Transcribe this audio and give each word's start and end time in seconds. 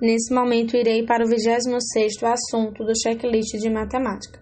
Nesse 0.00 0.34
momento, 0.34 0.76
irei 0.76 1.04
para 1.04 1.24
o 1.24 1.28
26º 1.28 2.24
assunto 2.24 2.84
do 2.84 2.92
checklist 3.00 3.58
de 3.58 3.70
matemática. 3.70 4.40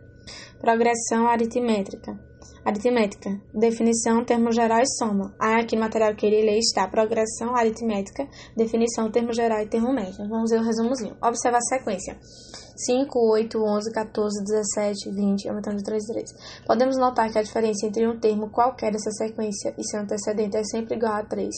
Progressão 0.60 1.28
aritmétrica. 1.28 2.18
Aritmética. 2.64 3.30
Definição, 3.54 4.24
termo 4.24 4.50
geral 4.50 4.80
e 4.80 4.88
soma. 4.98 5.32
Aí 5.40 5.60
aqui 5.60 5.76
no 5.76 5.82
material 5.82 6.16
que 6.16 6.26
ele 6.26 6.42
lê 6.42 6.58
está 6.58 6.88
progressão 6.88 7.54
aritmética, 7.54 8.26
definição, 8.56 9.08
termo 9.10 9.32
geral 9.32 9.60
e 9.60 9.68
termo 9.68 9.92
médio. 9.92 10.28
Vamos 10.28 10.50
ver 10.50 10.58
o 10.58 10.64
resumozinho. 10.64 11.16
Observa 11.22 11.58
a 11.58 11.60
sequência. 11.60 12.18
5, 12.76 13.18
8, 13.32 13.56
11, 13.56 13.92
14, 13.92 14.44
17, 14.44 15.10
20, 15.14 15.48
aumentando 15.48 15.76
de 15.76 15.84
3 15.84 16.02
em 16.02 16.12
3. 16.12 16.30
Podemos 16.66 16.98
notar 16.98 17.30
que 17.30 17.38
a 17.38 17.42
diferença 17.42 17.86
entre 17.86 18.06
um 18.06 18.18
termo 18.18 18.50
qualquer 18.50 18.90
dessa 18.92 19.10
sequência 19.12 19.74
e 19.78 19.84
seu 19.84 20.00
antecedente 20.00 20.56
é 20.56 20.64
sempre 20.64 20.96
igual 20.96 21.14
a 21.14 21.24
3. 21.24 21.48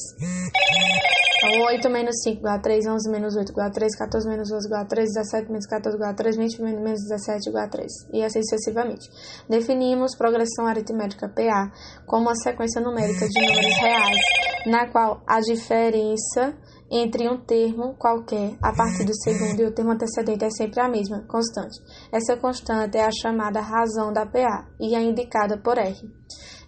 Então, 1.38 1.66
8 1.66 1.88
menos 1.88 2.16
5 2.24 2.38
igual 2.38 2.54
a 2.54 2.58
3, 2.58 2.86
11 2.86 3.10
menos 3.10 3.36
8 3.36 3.50
igual 3.50 3.68
a 3.68 3.70
3, 3.70 3.96
14 3.96 4.28
menos 4.28 4.48
12 4.48 4.66
igual 4.66 4.82
a 4.82 4.84
3, 4.84 5.08
17 5.14 5.48
menos 5.48 5.66
14 5.66 5.96
igual 5.96 6.10
a 6.10 6.14
3, 6.14 6.36
20 6.36 6.62
menos 6.62 7.00
17 7.08 7.48
igual 7.48 7.64
a 7.64 7.68
3, 7.68 7.92
e 8.12 8.24
assim 8.24 8.42
sucessivamente. 8.42 9.08
Definimos 9.48 10.16
progressão 10.16 10.66
aritmética 10.66 11.28
PA 11.28 11.70
como 12.06 12.22
uma 12.22 12.34
sequência 12.34 12.80
numérica 12.80 13.28
de 13.28 13.40
números 13.40 13.76
reais, 13.80 14.18
na 14.66 14.90
qual 14.90 15.22
a 15.28 15.40
diferença 15.40 16.56
entre 16.90 17.28
um 17.28 17.38
termo 17.38 17.94
qualquer 17.96 18.56
a 18.62 18.72
partir 18.74 19.04
do 19.04 19.14
segundo 19.14 19.60
e 19.60 19.66
o 19.66 19.72
termo 19.72 19.92
antecedente 19.92 20.44
é 20.44 20.50
sempre 20.50 20.80
a 20.80 20.88
mesma, 20.88 21.24
constante. 21.28 21.78
Essa 22.10 22.36
constante 22.36 22.96
é 22.96 23.04
a 23.04 23.10
chamada 23.12 23.60
razão 23.60 24.12
da 24.12 24.26
PA 24.26 24.66
e 24.80 24.94
é 24.94 25.00
indicada 25.00 25.58
por 25.58 25.78
R. 25.78 25.94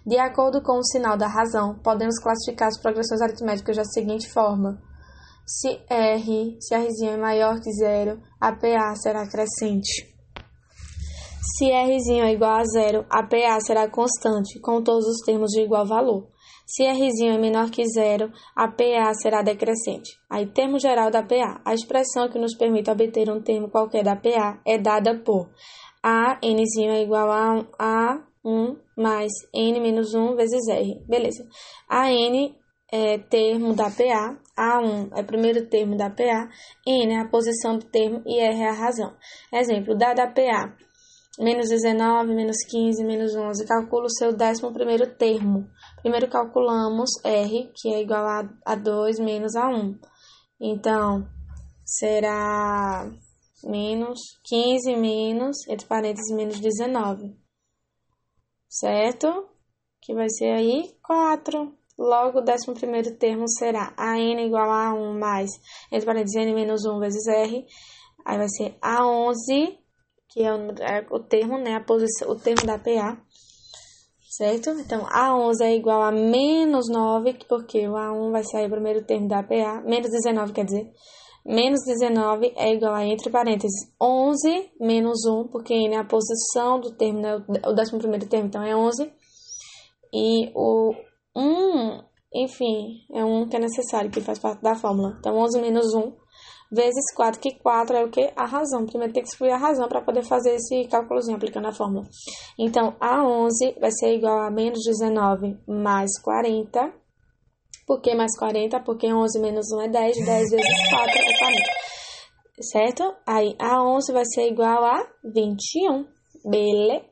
De 0.05 0.17
acordo 0.17 0.61
com 0.63 0.79
o 0.79 0.83
sinal 0.83 1.15
da 1.15 1.27
razão, 1.27 1.79
podemos 1.83 2.19
classificar 2.19 2.67
as 2.67 2.79
progressões 2.81 3.21
aritméticas 3.21 3.77
da 3.77 3.83
seguinte 3.85 4.31
forma: 4.31 4.81
se 5.45 5.79
R, 5.89 6.57
se 6.59 6.73
R 6.73 6.87
é 7.07 7.17
maior 7.17 7.59
que 7.59 7.71
zero, 7.71 8.19
a 8.39 8.51
PA 8.51 8.95
será 8.95 9.27
crescente. 9.29 10.11
Se 11.57 11.71
R 11.71 11.97
é 12.19 12.31
igual 12.31 12.59
a 12.59 12.63
zero, 12.63 13.05
a 13.09 13.23
PA 13.23 13.59
será 13.59 13.89
constante, 13.89 14.59
com 14.59 14.81
todos 14.81 15.05
os 15.05 15.25
termos 15.25 15.51
de 15.51 15.61
igual 15.61 15.85
valor. 15.85 16.27
Se 16.65 16.83
R 16.83 17.09
é 17.23 17.37
menor 17.37 17.69
que 17.69 17.83
zero, 17.85 18.31
a 18.55 18.67
PA 18.67 19.13
será 19.21 19.41
decrescente. 19.41 20.19
Aí, 20.29 20.47
termo 20.47 20.79
geral 20.79 21.11
da 21.11 21.21
PA. 21.21 21.61
A 21.65 21.73
expressão 21.73 22.29
que 22.29 22.39
nos 22.39 22.55
permite 22.55 22.89
obter 22.89 23.29
um 23.29 23.41
termo 23.41 23.69
qualquer 23.69 24.03
da 24.03 24.15
PA 24.15 24.61
é 24.65 24.77
dada 24.77 25.19
por 25.19 25.49
A, 26.01 26.39
N 26.41 26.63
é 26.87 27.03
igual 27.03 27.29
a, 27.31 27.65
a 27.77 28.30
1 28.43 28.75
mais 28.97 29.31
n 29.53 29.79
menos 29.79 30.13
1 30.13 30.35
vezes 30.35 30.67
r. 30.67 31.03
Beleza. 31.07 31.45
A 31.89 32.11
n 32.11 32.55
é 32.91 33.17
termo 33.17 33.73
da 33.73 33.89
PA, 33.89 34.37
A1 34.57 35.11
é 35.15 35.21
o 35.21 35.25
primeiro 35.25 35.65
termo 35.67 35.95
da 35.95 36.09
PA, 36.09 36.49
N 36.85 37.13
é 37.13 37.21
a 37.21 37.29
posição 37.29 37.77
do 37.77 37.85
termo 37.85 38.21
e 38.25 38.37
R 38.37 38.61
é 38.61 38.69
a 38.69 38.73
razão. 38.73 39.15
Exemplo, 39.53 39.97
dada 39.97 40.23
a 40.23 40.27
PA, 40.27 40.75
menos 41.39 41.69
19, 41.69 42.35
menos 42.35 42.57
15, 42.69 43.03
menos 43.05 43.33
11, 43.33 43.65
calcula 43.65 44.05
o 44.05 44.09
seu 44.09 44.35
décimo 44.35 44.73
primeiro 44.73 45.07
termo. 45.15 45.65
Primeiro 46.01 46.29
calculamos 46.29 47.09
R, 47.23 47.71
que 47.73 47.93
é 47.93 48.01
igual 48.01 48.27
a, 48.27 48.49
a 48.65 48.75
2 48.75 49.19
menos 49.19 49.55
a 49.55 49.69
1. 49.69 49.97
Então, 50.59 51.25
será 51.85 53.09
menos 53.63 54.19
15 54.43 54.97
menos, 54.97 55.65
entre 55.69 55.87
parênteses, 55.87 56.35
menos 56.35 56.59
19 56.59 57.40
certo? 58.71 59.49
Que 60.01 60.13
vai 60.13 60.29
ser 60.29 60.51
aí 60.53 60.95
4. 61.03 61.75
Logo, 61.99 62.39
o 62.39 62.41
décimo 62.41 62.73
primeiro 62.73 63.15
termo 63.17 63.47
será 63.47 63.93
a 63.97 64.17
n 64.17 64.47
igual 64.47 64.71
a 64.71 64.93
1 64.93 65.19
mais, 65.19 65.49
entre 65.91 66.05
parênteses, 66.05 66.35
n 66.37 66.53
menos 66.55 66.85
1 66.85 66.99
vezes 66.99 67.27
r. 67.27 67.65
Aí 68.25 68.37
vai 68.37 68.47
ser 68.47 68.77
A11, 68.79 69.77
que 70.29 70.41
é 70.41 70.53
o, 70.53 70.71
é 70.81 71.05
o 71.11 71.19
termo, 71.19 71.57
né? 71.57 71.75
A 71.75 71.83
posição, 71.83 72.29
o 72.31 72.35
termo 72.35 72.65
da 72.65 72.79
PA. 72.79 73.21
Certo? 74.29 74.69
Então, 74.79 75.05
A11 75.07 75.61
é 75.61 75.75
igual 75.75 76.01
a 76.01 76.11
menos 76.11 76.87
9, 76.89 77.37
porque 77.49 77.85
o 77.87 77.93
A1 77.93 78.31
vai 78.31 78.43
ser 78.43 78.65
o 78.65 78.69
primeiro 78.69 79.05
termo 79.05 79.27
da 79.27 79.43
PA. 79.43 79.81
Menos 79.83 80.09
19, 80.09 80.53
quer 80.53 80.65
dizer. 80.65 80.89
Menos 81.45 81.81
19 81.85 82.53
é 82.55 82.73
igual 82.73 82.93
a, 82.93 83.05
entre 83.05 83.31
parênteses, 83.31 83.91
11 83.99 84.71
menos 84.79 85.25
1, 85.25 85.47
porque 85.47 85.73
n 85.73 85.95
é 85.95 85.97
a 85.97 86.03
posição 86.03 86.79
do 86.79 86.91
termo, 86.91 87.19
né? 87.19 87.43
o 87.65 87.73
décimo 87.73 87.99
primeiro 87.99 88.27
termo, 88.27 88.47
então 88.47 88.63
é 88.63 88.75
11. 88.75 89.11
E 90.13 90.51
o 90.53 90.93
1, 91.35 92.03
enfim, 92.35 93.05
é 93.11 93.25
1 93.25 93.49
que 93.49 93.55
é 93.55 93.59
necessário, 93.59 94.11
que 94.11 94.21
faz 94.21 94.37
parte 94.37 94.61
da 94.61 94.75
fórmula. 94.75 95.15
Então, 95.19 95.35
11 95.35 95.61
menos 95.61 95.93
1 95.95 96.13
vezes 96.71 97.13
4, 97.15 97.41
que 97.41 97.55
4 97.59 97.97
é 97.97 98.05
o 98.05 98.09
que? 98.09 98.31
A 98.35 98.45
razão. 98.45 98.85
Primeiro 98.85 99.13
tem 99.13 99.23
que 99.23 99.29
excluir 99.29 99.51
a 99.51 99.57
razão 99.57 99.87
para 99.87 100.01
poder 100.01 100.23
fazer 100.23 100.55
esse 100.55 100.87
cálculozinho 100.87 101.37
aplicando 101.37 101.67
a 101.67 101.73
fórmula. 101.73 102.05
Então, 102.57 102.95
a 102.99 103.25
11 103.25 103.77
vai 103.79 103.91
ser 103.91 104.15
igual 104.15 104.39
a 104.39 104.51
menos 104.51 104.79
19 104.85 105.57
mais 105.67 106.11
40 106.21 107.00
por 107.85 108.01
que 108.01 108.15
mais 108.15 108.37
40? 108.37 108.79
Porque 108.81 109.11
11 109.11 109.39
menos 109.39 109.65
1 109.71 109.81
é 109.81 109.87
10, 109.89 110.25
10 110.25 110.49
vezes 110.51 110.89
4 110.89 111.19
é 111.19 111.37
40. 111.37 111.63
Certo? 112.61 113.15
Aí, 113.25 113.55
a 113.59 113.83
11 113.83 114.13
vai 114.13 114.25
ser 114.25 114.47
igual 114.47 114.83
a 114.85 115.07
21. 115.23 116.05
Beleza? 116.45 117.05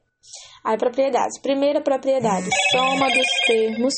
Aí, 0.63 0.77
propriedades. 0.77 1.41
Primeira 1.41 1.81
propriedade, 1.81 2.47
soma 2.71 3.09
dos 3.09 3.27
termos 3.47 3.93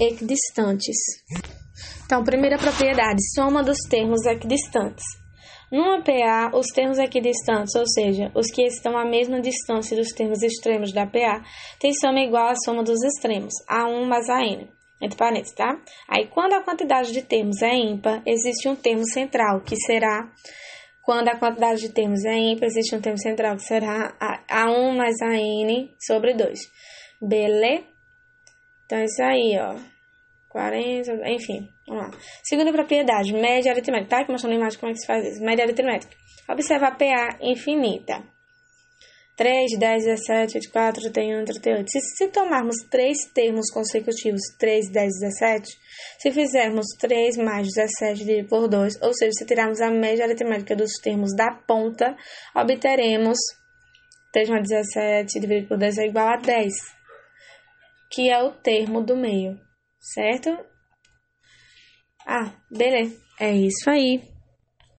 equidistantes. 0.00 0.96
Então, 2.06 2.24
primeira 2.24 2.56
propriedade, 2.56 3.18
soma 3.34 3.62
dos 3.62 3.78
termos 3.88 4.24
equidistantes. 4.26 5.04
Numa 5.70 6.02
PA, 6.02 6.50
os 6.56 6.66
termos 6.74 6.98
equidistantes, 6.98 7.74
ou 7.76 7.86
seja, 7.86 8.32
os 8.34 8.50
que 8.50 8.62
estão 8.62 8.98
à 8.98 9.04
mesma 9.04 9.40
distância 9.40 9.96
dos 9.96 10.08
termos 10.08 10.42
extremos 10.42 10.92
da 10.92 11.06
PA, 11.06 11.44
têm 11.78 11.92
soma 11.94 12.20
igual 12.20 12.48
à 12.48 12.54
soma 12.64 12.82
dos 12.82 13.00
extremos, 13.04 13.52
A1 13.70 14.04
mais 14.06 14.28
AN 14.28 14.79
entre 15.00 15.16
parênteses, 15.16 15.54
tá? 15.54 15.80
Aí, 16.08 16.26
quando 16.26 16.54
a 16.54 16.62
quantidade 16.62 17.12
de 17.12 17.22
termos 17.22 17.62
é 17.62 17.74
ímpar, 17.74 18.22
existe 18.26 18.68
um 18.68 18.76
termo 18.76 19.04
central, 19.06 19.60
que 19.62 19.76
será, 19.76 20.30
quando 21.02 21.28
a 21.28 21.36
quantidade 21.36 21.80
de 21.80 21.88
termos 21.92 22.24
é 22.24 22.36
ímpar, 22.36 22.66
existe 22.66 22.94
um 22.94 23.00
termo 23.00 23.18
central, 23.18 23.56
que 23.56 23.62
será 23.62 24.14
A1 24.48 24.96
mais 24.96 25.16
AN 25.22 25.88
sobre 25.98 26.34
2. 26.34 26.58
Beleza? 27.20 27.84
Então, 28.84 28.98
é 28.98 29.04
isso 29.04 29.22
aí, 29.22 29.58
ó. 29.60 29.76
40, 30.48 31.12
enfim, 31.30 31.68
vamos 31.86 32.02
lá. 32.02 32.10
Segunda 32.42 32.72
propriedade, 32.72 33.32
média 33.32 33.70
aritmética. 33.70 34.10
Tá 34.10 34.22
aqui 34.22 34.32
mostrando 34.32 34.54
a 34.54 34.56
imagem 34.56 34.80
como 34.80 34.90
é 34.90 34.94
que 34.94 35.00
se 35.00 35.06
faz 35.06 35.24
isso. 35.24 35.40
Média 35.40 35.64
aritmética. 35.64 36.12
Observa 36.48 36.88
a 36.88 36.90
PA 36.90 37.38
infinita. 37.40 38.20
3, 39.40 39.78
10, 39.78 40.04
17, 40.04 40.52
24, 40.52 41.00
31, 41.12 41.44
38. 41.46 41.90
Se, 41.90 42.00
se 42.00 42.28
tomarmos 42.28 42.76
três 42.90 43.16
termos 43.32 43.70
consecutivos, 43.72 44.42
3, 44.58 44.90
10, 44.90 45.12
17, 45.18 45.78
se 46.18 46.30
fizermos 46.30 46.84
3 46.98 47.38
mais 47.38 47.66
17 47.68 48.18
dividido 48.18 48.48
por 48.50 48.68
2, 48.68 49.00
ou 49.00 49.14
seja, 49.14 49.32
se 49.32 49.46
tirarmos 49.46 49.80
a 49.80 49.90
média 49.90 50.26
aritmética 50.26 50.76
dos 50.76 50.92
termos 51.02 51.34
da 51.34 51.54
ponta, 51.66 52.14
obteremos 52.54 53.38
3 54.30 54.50
mais 54.50 54.68
17 54.68 55.40
dividido 55.40 55.68
por 55.68 55.78
2 55.78 55.96
é 55.96 56.06
igual 56.06 56.28
a 56.28 56.36
10, 56.36 56.74
que 58.12 58.28
é 58.28 58.42
o 58.42 58.52
termo 58.52 59.00
do 59.00 59.16
meio, 59.16 59.58
certo? 59.98 60.50
Ah, 62.26 62.52
beleza. 62.70 63.16
É 63.40 63.50
isso 63.52 63.88
aí. 63.88 64.20